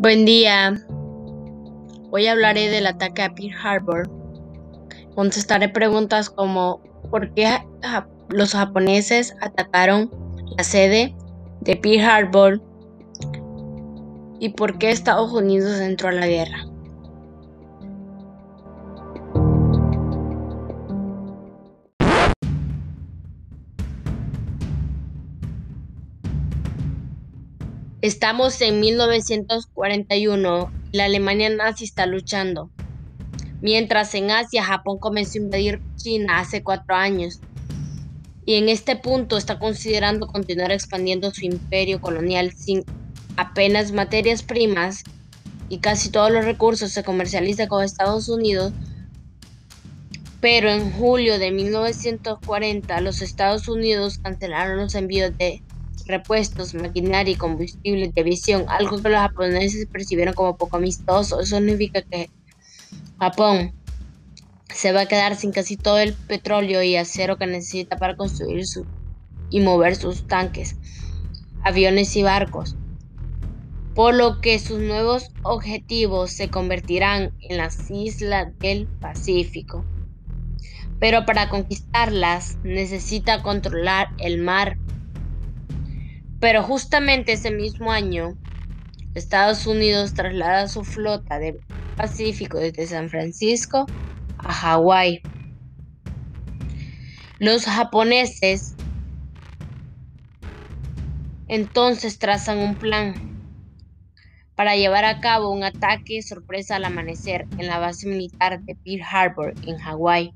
[0.00, 0.80] Buen día.
[2.12, 4.08] Hoy hablaré del ataque a Pearl Harbor.
[5.16, 6.80] Contestaré preguntas como
[7.10, 7.58] ¿por qué
[8.28, 10.08] los japoneses atacaron
[10.56, 11.16] la sede
[11.62, 12.62] de Pearl Harbor?
[14.38, 16.67] ¿Y por qué Estados Unidos entró a la guerra?
[28.00, 32.70] Estamos en 1941 y la Alemania nazi está luchando.
[33.60, 37.40] Mientras en Asia Japón comenzó a invadir China hace cuatro años
[38.46, 42.84] y en este punto está considerando continuar expandiendo su imperio colonial sin
[43.36, 45.02] apenas materias primas
[45.68, 48.72] y casi todos los recursos se comercializan con Estados Unidos.
[50.40, 55.64] Pero en julio de 1940 los Estados Unidos cancelaron los envíos de
[56.06, 61.40] repuestos, maquinaria y combustible de aviación, algo que los japoneses percibieron como poco amistoso.
[61.40, 62.30] Eso significa que
[63.18, 63.72] Japón
[64.72, 68.66] se va a quedar sin casi todo el petróleo y acero que necesita para construir
[68.66, 68.86] su,
[69.50, 70.76] y mover sus tanques,
[71.62, 72.76] aviones y barcos.
[73.94, 79.84] Por lo que sus nuevos objetivos se convertirán en las islas del Pacífico.
[81.00, 84.78] Pero para conquistarlas necesita controlar el mar
[86.40, 88.36] pero justamente ese mismo año,
[89.14, 91.60] Estados Unidos traslada su flota del
[91.96, 93.86] Pacífico desde San Francisco
[94.38, 95.20] a Hawái.
[97.40, 98.74] Los japoneses
[101.48, 103.14] entonces trazan un plan
[104.54, 109.02] para llevar a cabo un ataque sorpresa al amanecer en la base militar de Pearl
[109.10, 110.32] Harbor en Hawái.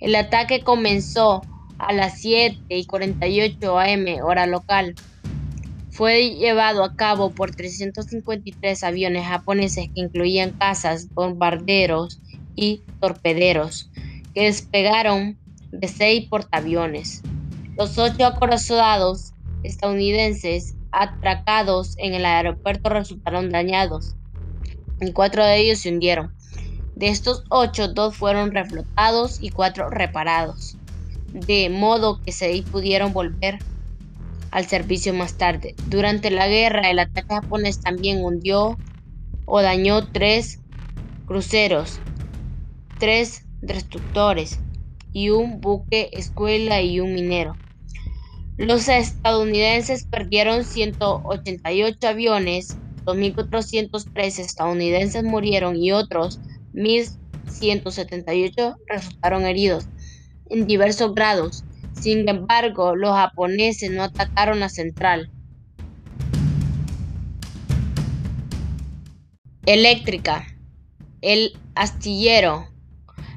[0.00, 1.42] El ataque comenzó
[1.78, 4.94] a las 7 y 48 am hora local
[5.98, 12.20] fue llevado a cabo por 353 aviones japoneses que incluían cazas, bombarderos
[12.54, 13.90] y torpederos,
[14.32, 15.36] que despegaron
[15.72, 17.22] de seis portaaviones.
[17.76, 19.32] Los ocho acorazados
[19.64, 24.14] estadounidenses atracados en el aeropuerto resultaron dañados
[25.00, 26.32] y cuatro de ellos se hundieron.
[26.94, 30.76] De estos ocho, dos fueron reflotados y cuatro reparados,
[31.32, 33.58] de modo que se pudieron volver
[34.50, 35.74] al servicio más tarde.
[35.86, 38.76] Durante la guerra, el ataque japonés también hundió
[39.44, 40.60] o dañó tres
[41.26, 42.00] cruceros,
[42.98, 44.58] tres destructores
[45.12, 47.56] y un buque escuela y un minero.
[48.56, 56.40] Los estadounidenses perdieron 188 aviones, 2.403 estadounidenses murieron y otros
[56.74, 59.86] 1.178 resultaron heridos
[60.50, 61.64] en diversos grados.
[62.00, 65.30] Sin embargo, los japoneses no atacaron la central.
[69.66, 70.46] Eléctrica.
[71.20, 72.68] El astillero.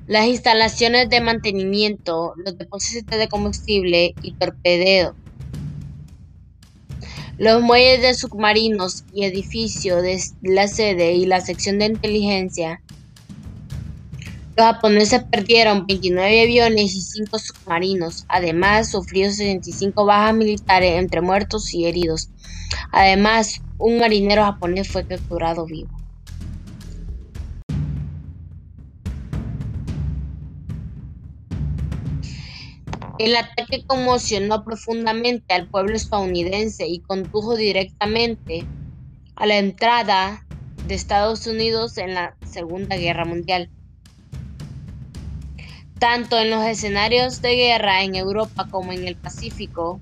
[0.05, 5.15] Las instalaciones de mantenimiento, los depósitos de combustible y torpedero.
[7.37, 12.81] Los muelles de submarinos y edificio de la sede y la sección de inteligencia
[14.61, 18.25] los japoneses perdieron 29 aviones y 5 submarinos.
[18.27, 22.29] Además, sufrió 65 bajas militares entre muertos y heridos.
[22.91, 25.89] Además, un marinero japonés fue capturado vivo.
[33.17, 38.63] El ataque conmocionó profundamente al pueblo estadounidense y condujo directamente
[39.35, 40.45] a la entrada
[40.87, 43.71] de Estados Unidos en la Segunda Guerra Mundial
[46.01, 50.01] tanto en los escenarios de guerra en Europa como en el Pacífico.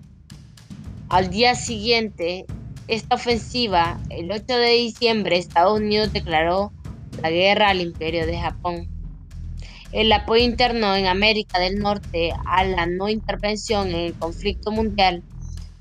[1.09, 2.45] Al día siguiente,
[2.87, 6.71] esta ofensiva, el 8 de diciembre, Estados Unidos declaró
[7.21, 8.87] la guerra al imperio de Japón.
[9.91, 15.21] El apoyo interno en América del Norte a la no intervención en el conflicto mundial,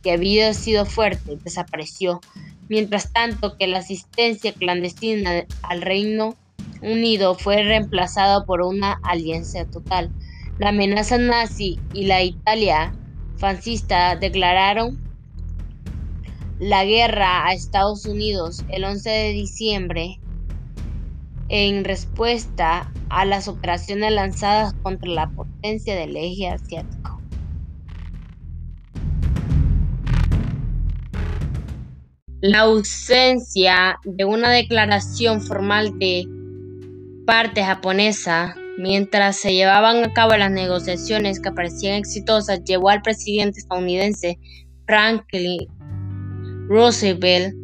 [0.03, 2.21] que había sido fuerte, desapareció,
[2.69, 6.35] mientras tanto que la asistencia clandestina al Reino
[6.83, 10.11] Unido fue reemplazado por una alianza total.
[10.59, 12.93] La amenaza nazi y la Italia
[13.37, 14.99] fascista declararon
[16.59, 20.21] la guerra a Estados Unidos el 11 de diciembre
[21.49, 27.21] en respuesta a las operaciones lanzadas contra la potencia del eje asiático.
[32.41, 36.25] La ausencia de una declaración formal de
[37.29, 43.61] parte japonesa, mientras se llevaban a cabo las negociaciones que parecían exitosas, llevó al presidente
[43.61, 44.39] estadounidense
[44.87, 45.67] Franklin
[46.71, 47.55] Roosevelt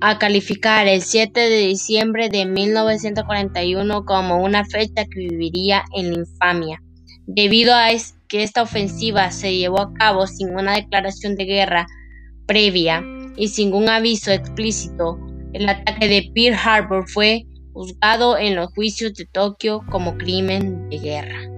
[0.00, 6.20] a calificar el 7 de diciembre de 1941 como una fecha que viviría en la
[6.20, 6.82] infamia,
[7.26, 7.88] debido a
[8.28, 11.86] que esta ofensiva se llevó a cabo sin una declaración de guerra
[12.46, 13.04] previa
[13.36, 15.18] y sin un aviso explícito.
[15.52, 17.44] El ataque de Pearl Harbor fue
[17.76, 21.55] juzgado en los juicios de Tokio como crimen de guerra.